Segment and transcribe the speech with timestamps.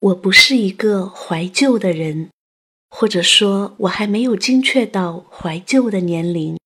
[0.00, 2.30] 我不是一个怀旧的人，
[2.88, 6.56] 或者说，我还没有精确到怀旧的年龄，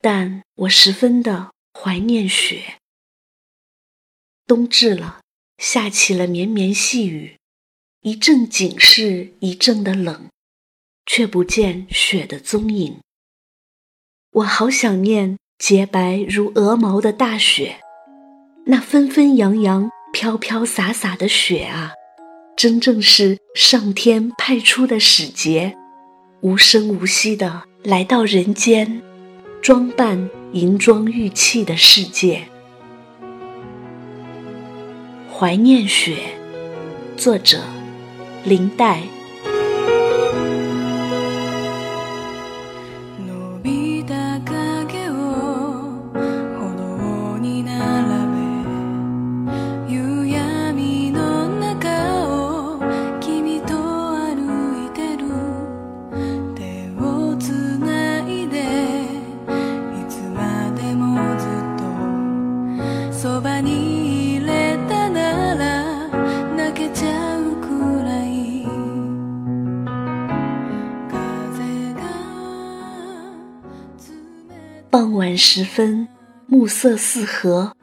[0.00, 2.80] 但我十分的怀念雪。
[4.46, 5.20] 冬至了，
[5.58, 7.38] 下起了绵绵细雨，
[8.02, 10.28] 一阵紧是一阵的冷，
[11.06, 12.98] 却不见雪的踪影。
[14.32, 17.80] 我好想念洁白如鹅毛的大雪，
[18.66, 21.92] 那纷纷扬扬、飘飘洒洒的雪啊！
[22.64, 25.76] 真正是上天派出的使节，
[26.40, 29.02] 无声无息的来到人间，
[29.60, 32.48] 装扮银装玉砌的世界。
[35.30, 36.16] 怀念雪，
[37.18, 37.60] 作者：
[38.46, 39.02] 林黛。
[75.36, 76.08] 时分，
[76.46, 77.76] 暮色四合，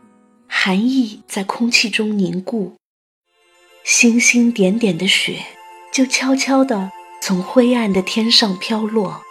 [0.48, 2.76] 寒意在空气中凝固，
[3.84, 5.46] 星星点点的雪
[5.94, 9.22] 就悄悄地从灰暗的天上飘落。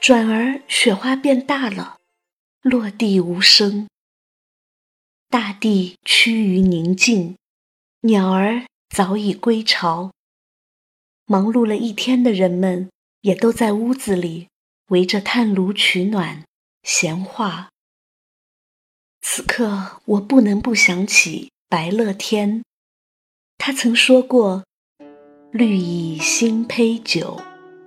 [0.00, 1.96] 转而雪花变大了，
[2.62, 3.88] 落地无声，
[5.28, 7.36] 大地趋于宁静，
[8.02, 8.64] 鸟儿
[8.94, 10.12] 早已归巢，
[11.26, 12.88] 忙碌了一天的人们
[13.22, 14.48] 也都在屋子里。
[14.88, 16.44] 围着炭炉取暖，
[16.82, 17.68] 闲话。
[19.20, 22.64] 此刻我不能不想起白乐天，
[23.58, 24.64] 他曾说过
[25.52, 27.40] ：“绿蚁新醅酒，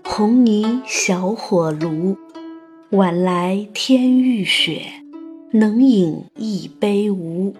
[0.04, 2.18] 红泥小火炉。
[2.92, 5.04] 晚来天欲雪，
[5.54, 7.56] 能饮一杯无？”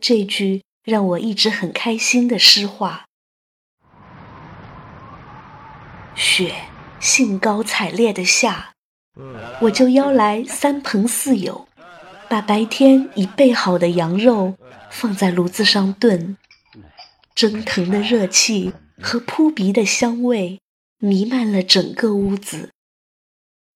[0.00, 3.06] 这句让我一直很开心的诗话。
[6.14, 6.54] 雪。
[7.02, 8.71] 兴高采烈的下，
[9.60, 11.68] 我就邀来三朋四友，
[12.28, 14.54] 把白天已备好的羊肉
[14.90, 16.36] 放在炉子上炖，
[17.34, 20.60] 蒸腾的热气和扑鼻的香味
[20.98, 22.70] 弥漫了整个屋子，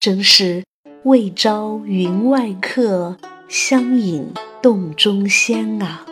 [0.00, 0.64] 真是
[1.04, 4.32] 未招云外客，相饮
[4.62, 6.06] 洞中仙啊！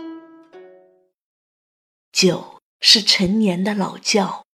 [2.12, 4.44] 酒是陈年的老窖。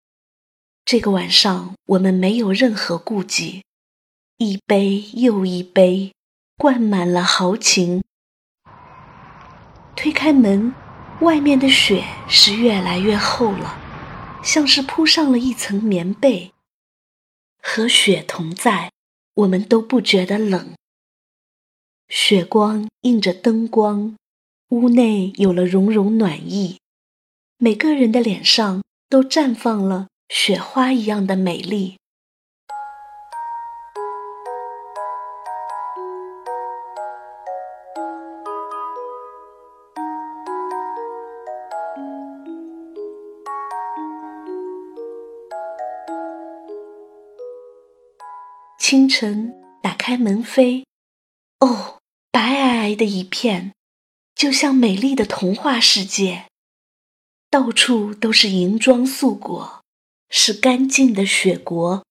[0.84, 3.62] 这个晚上，我们没有任何顾忌，
[4.42, 6.14] 一杯又一杯，
[6.56, 8.02] 灌满了豪情。
[9.94, 10.72] 推开门，
[11.20, 13.76] 外面的雪是越来越厚了，
[14.42, 16.52] 像是铺上了一层棉被。
[17.62, 18.90] 和雪同在，
[19.34, 20.72] 我们都不觉得冷。
[22.08, 24.16] 雪光映着灯光，
[24.70, 26.78] 屋内有了融融暖意，
[27.58, 30.08] 每个人的脸上都绽放了。
[30.30, 31.99] 雪花一样的美丽。
[48.90, 50.82] 清晨，打开门扉，
[51.60, 52.00] 哦，
[52.32, 53.72] 白皑皑的一片，
[54.34, 56.46] 就像美丽的童话世界，
[57.48, 59.82] 到处都是银装素裹。
[60.28, 62.04] 是干净的雪国，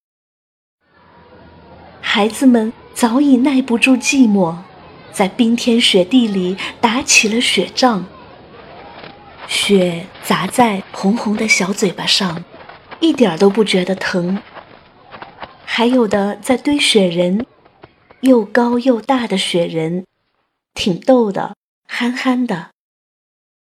[2.00, 4.59] 孩子们早已耐不住寂寞，
[5.12, 8.06] 在冰天雪地里打起了雪仗。
[9.50, 12.45] 雪砸在红红的小嘴巴上，
[13.01, 14.41] 一点都不觉得疼。
[15.79, 17.45] 还有的在堆雪人，
[18.19, 20.06] 又高又大的雪人，
[20.73, 21.56] 挺逗的，
[21.88, 22.72] 憨憨的。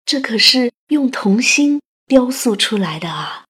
[0.04, 3.44] 这可是用童心雕塑出来的啊！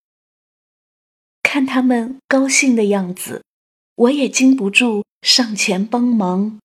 [1.42, 3.42] 看他们高兴的样子，
[3.94, 6.60] 我也禁不住上前帮忙，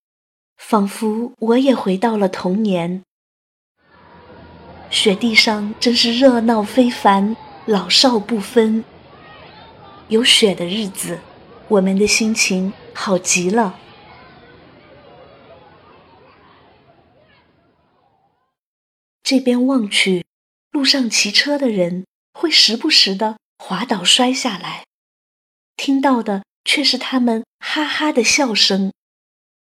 [0.57, 3.01] 仿佛我也回到了童年。
[4.89, 8.83] 雪地上真是热闹非凡，老少不分。
[10.10, 11.19] 有雪的日子，
[11.74, 13.80] 我们的心情好极了。
[19.24, 20.25] 这边望去，
[20.72, 23.38] 路上骑车的人会时不时的。
[23.58, 24.84] 滑倒摔下来，
[25.78, 28.92] 听到的却是他们哈哈的笑声。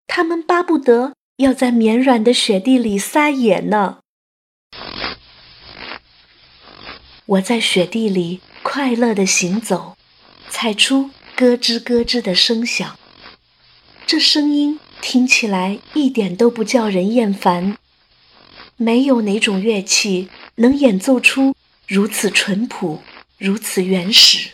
[0.06, 4.00] 他们巴不得要在绵软的雪地里撒野呢。
[7.26, 9.98] 我在雪地里快乐的行走，
[10.48, 11.10] 踩出
[11.40, 12.98] 咯吱咯吱的声响。
[14.06, 17.78] 这声音听起来一点都不叫人厌烦。
[18.76, 21.56] 没有哪种乐器能演奏出
[21.86, 23.02] 如此淳朴、
[23.38, 24.50] 如此原始。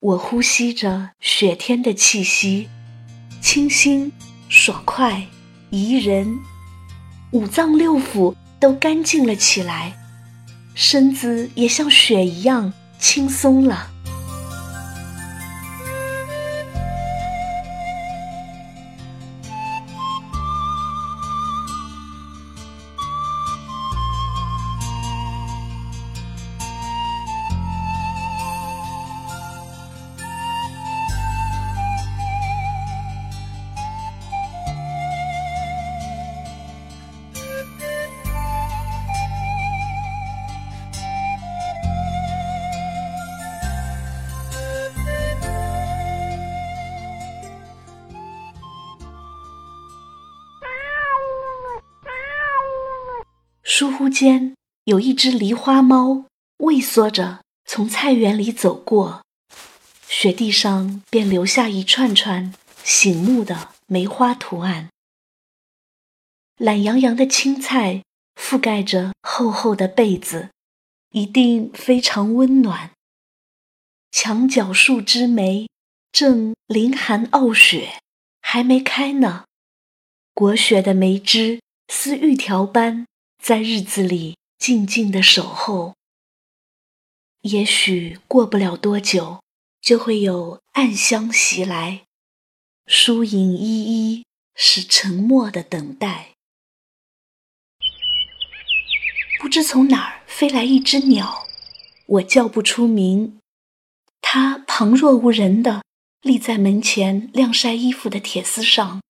[0.00, 2.70] 我呼吸着雪天的气息，
[3.42, 4.10] 清新、
[4.48, 5.26] 爽快、
[5.68, 6.38] 宜人。
[7.32, 9.97] 五脏六腑都干净了起来，
[10.80, 13.90] 身子也像雪一样轻松了。
[53.70, 54.54] 疏忽间，
[54.84, 56.24] 有一只狸花猫
[56.56, 59.22] 畏缩着从菜园里走过，
[60.08, 64.88] 雪地上便留下一串串醒目的梅花图案。
[66.56, 68.02] 懒洋洋的青菜
[68.36, 70.48] 覆盖着厚厚的被子，
[71.10, 72.92] 一定非常温暖。
[74.10, 75.68] 墙角数枝梅
[76.10, 78.00] 正凌寒傲雪，
[78.40, 79.44] 还没开呢。
[80.32, 83.04] 裹雪的梅枝似玉条般。
[83.42, 85.94] 在日子里静静的守候，
[87.42, 89.42] 也许过不了多久，
[89.80, 92.04] 就会有暗香袭来。
[92.86, 96.34] 疏影依依，是沉默的等待。
[99.40, 101.46] 不知从哪儿飞来一只鸟，
[102.06, 103.38] 我叫不出名。
[104.20, 105.84] 它旁若无人的
[106.20, 109.00] 立在门前晾晒衣服的铁丝上，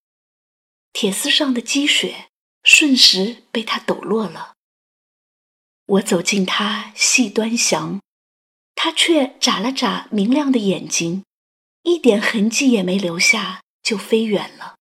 [0.92, 2.28] 铁丝上的积雪。
[2.62, 4.55] 瞬时被他抖落了。
[5.87, 8.00] 我走近他，细端详，
[8.75, 11.25] 他却眨了眨明亮的眼睛，
[11.82, 14.75] 一点痕迹也没留下，就飞远了。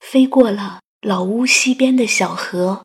[0.00, 2.84] 飞过了老屋西边的小河，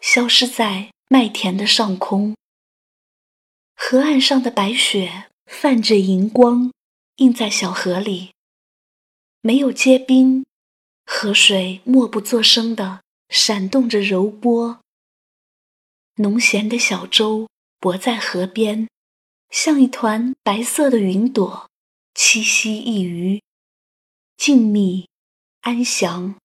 [0.00, 2.34] 消失在麦田的上空。
[3.76, 6.72] 河岸上的白雪泛着银光，
[7.16, 8.32] 映在小河里，
[9.42, 10.46] 没有结冰。
[11.06, 14.80] 河水默不作声地闪动着柔波，
[16.16, 17.48] 浓咸的小舟
[17.78, 18.88] 泊在河边，
[19.50, 21.68] 像一团白色的云朵，
[22.14, 23.42] 栖息一隅，
[24.36, 25.06] 静谧
[25.60, 26.36] 安详。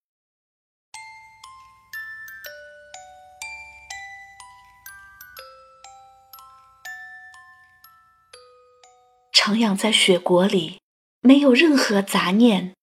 [9.33, 10.79] 徜徉在雪国里，
[11.21, 12.75] 没有任何杂念，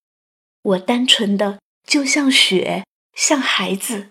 [0.63, 1.61] 我单纯的。
[1.87, 2.85] 就像雪，
[3.15, 4.11] 像孩子，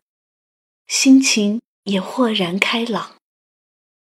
[0.88, 3.18] 心情也豁然开朗，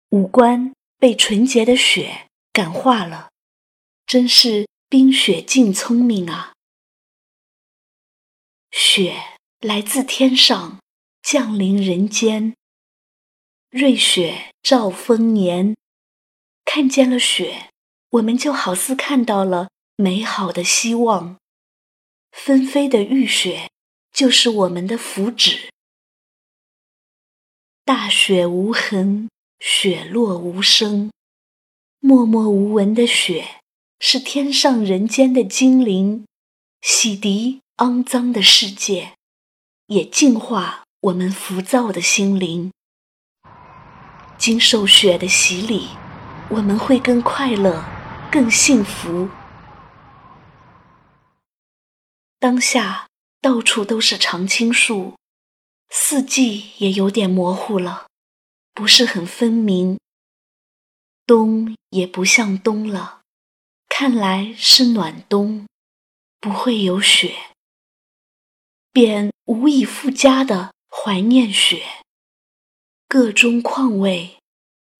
[0.10, 3.30] 五官被纯洁的雪感化了，
[4.06, 6.54] 真是冰雪净聪明啊！
[8.72, 10.80] 雪来自天上，
[11.22, 12.56] 降临人间，
[13.70, 15.76] 瑞雪兆丰年。
[16.66, 17.72] 看见了雪，
[18.10, 21.39] 我们就好似看到了美好的希望。
[22.32, 23.70] 纷飞的玉雪，
[24.12, 25.70] 就是我们的福祉。
[27.84, 31.12] 大雪无痕，雪落无声，
[32.00, 33.62] 默默无闻的雪，
[34.00, 36.26] 是天上人间的精灵，
[36.82, 39.14] 洗涤肮脏的世界，
[39.88, 42.72] 也净化我们浮躁的心灵。
[44.38, 45.90] 经受雪的洗礼，
[46.50, 47.84] 我们会更快乐，
[48.32, 49.30] 更幸福。
[52.50, 53.08] 当下
[53.42, 55.16] 到处都是常青树，
[55.92, 58.08] 四季也有点模糊了，
[58.74, 60.00] 不是很分明。
[61.28, 63.22] 冬也不像冬了，
[63.88, 65.68] 看来是暖冬，
[66.40, 67.36] 不会有雪，
[68.92, 71.84] 便无以复加的怀念雪。
[73.08, 74.40] 个中况味，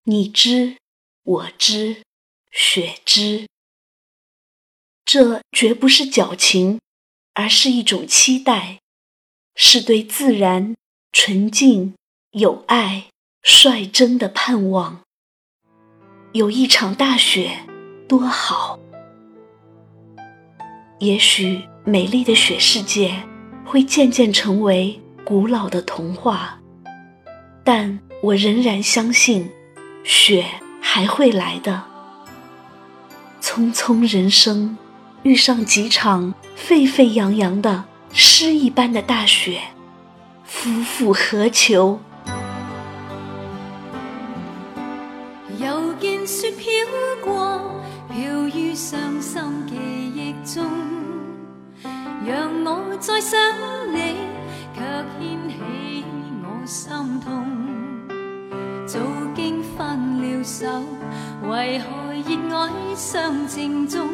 [0.04, 0.76] 你知，
[1.24, 2.04] 我知，
[2.52, 3.48] 雪知，
[5.04, 6.78] 这绝不是矫情。
[7.34, 8.80] 而是一种期待，
[9.54, 10.74] 是对自然、
[11.12, 11.94] 纯净、
[12.32, 13.06] 有爱、
[13.42, 15.00] 率真的盼望。
[16.32, 17.60] 有一场大雪，
[18.08, 18.78] 多好！
[20.98, 23.22] 也许美丽的雪世界
[23.64, 26.60] 会渐渐成为古老的童话，
[27.64, 29.50] 但我仍然相信，
[30.04, 30.44] 雪
[30.80, 31.84] 还会来的。
[33.40, 34.76] 匆匆人生，
[35.22, 39.60] 遇上几场沸沸扬扬的诗一般的大雪，
[40.44, 42.00] 夫复何求？
[45.58, 46.66] 又见雪飘
[47.22, 47.60] 过，
[48.08, 50.64] 飘于伤心记忆中，
[52.26, 53.38] 让我再想
[53.92, 54.16] 你，
[54.74, 54.80] 却
[55.20, 56.04] 掀起
[56.42, 57.44] 我心痛。
[58.86, 58.98] 早
[59.36, 60.66] 经分了手，
[61.46, 61.86] 为何
[62.26, 64.08] 热爱相正中？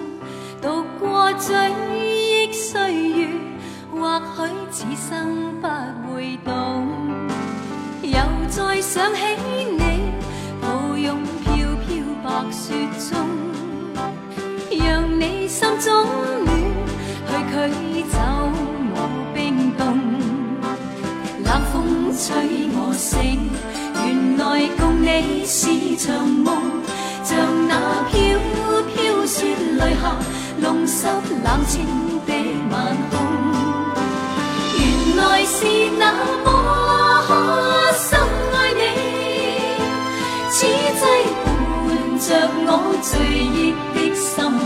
[0.67, 1.55] 读过追
[1.95, 3.29] 忆岁月，
[3.93, 5.69] 或许此生不
[6.13, 6.89] 会懂。
[8.03, 8.19] 又
[8.49, 9.21] 再想起
[9.79, 10.11] 你，
[10.61, 11.55] 抱拥飘
[11.87, 13.17] 飘白雪中，
[14.85, 16.05] 让你心中
[16.45, 16.51] 暖，
[17.29, 17.33] 去
[17.71, 18.19] 驱走
[18.91, 19.87] 我冰冻。
[21.45, 23.39] 冷风吹我醒，
[24.05, 26.61] 原来共你是场梦，
[27.23, 28.17] 像那飘
[28.89, 30.17] 飘雪泪下，
[30.59, 31.07] 弄湿
[31.45, 31.87] 冷清
[32.27, 32.33] 的
[32.71, 32.75] 晚
[33.11, 33.15] 空。
[34.79, 34.81] 原
[35.17, 35.57] 来是
[35.99, 36.03] 那
[36.45, 36.47] 么
[37.95, 38.19] 深
[38.53, 38.81] 爱你，
[40.51, 41.03] 此际
[41.45, 41.47] 伴
[42.19, 42.29] 着
[42.67, 42.69] 我
[43.03, 43.09] 醉
[43.39, 44.66] 意的心。